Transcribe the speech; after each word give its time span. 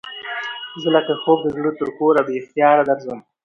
زه 0.81 0.87
لکه 0.95 1.13
خوب 1.21 1.39
د 1.43 1.47
زړه 1.55 1.71
تر 1.79 1.89
کوره 1.97 2.21
بې 2.25 2.33
اختیاره 2.39 2.83
درځم 2.89 3.19